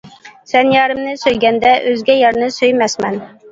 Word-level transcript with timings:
سەن 0.51 0.71
يارىمنى 0.75 1.13
سۆيگەندە، 1.25 1.75
ئۆزگە 1.91 2.17
يارنى 2.25 2.51
سۆيمەسمەن. 2.59 3.25